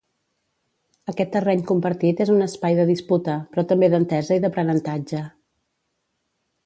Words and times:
Aquest 1.13 1.29
terreny 1.35 1.59
compartit 1.71 2.23
és 2.25 2.31
un 2.37 2.41
espai 2.45 2.79
de 2.79 2.87
disputa, 2.93 3.35
però 3.53 3.67
també 3.73 3.91
d'entesa 3.95 4.39
i 4.41 4.43
d'aprenentatge. 4.47 5.23